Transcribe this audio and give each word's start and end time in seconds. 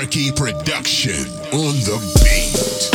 Darky 0.00 0.32
Production 0.32 1.26
on 1.52 1.74
the 1.84 2.00
beat. 2.24 2.89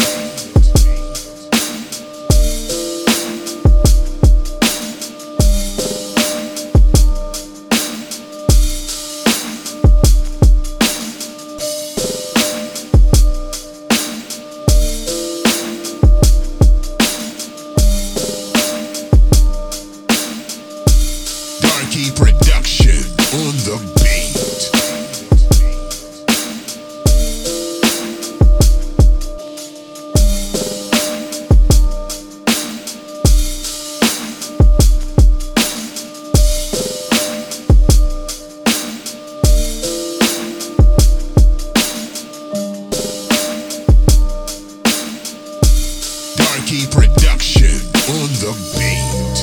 Darky 46.55 46.85
Production 46.87 47.65
on 48.07 48.29
the 48.39 48.53
beat. 48.77 49.35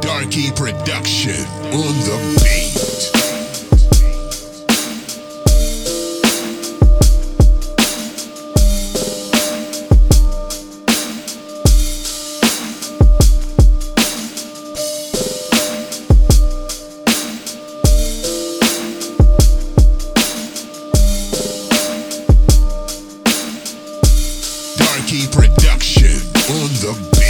Darky 0.00 0.50
Production 0.52 1.46
on 1.74 1.94
the 2.00 2.16
beat. 2.42 3.23
production 25.28 26.10
on 26.50 26.68
the 26.82 27.08
beat. 27.12 27.23